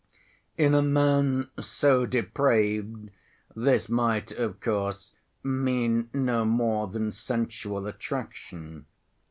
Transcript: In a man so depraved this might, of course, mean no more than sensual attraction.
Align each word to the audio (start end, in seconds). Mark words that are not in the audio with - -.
In 0.57 0.73
a 0.73 0.81
man 0.81 1.51
so 1.59 2.07
depraved 2.07 3.11
this 3.55 3.87
might, 3.87 4.31
of 4.31 4.59
course, 4.59 5.13
mean 5.43 6.09
no 6.11 6.43
more 6.43 6.87
than 6.87 7.11
sensual 7.11 7.85
attraction. 7.85 8.87